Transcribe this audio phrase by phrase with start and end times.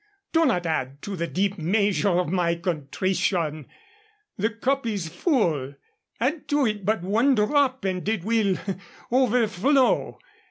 [0.33, 3.67] Do not add to the deep measure of my contrition.
[4.35, 5.75] The cup is full.
[6.19, 8.57] Add to it but one drop and it will
[9.11, 10.17] overflow.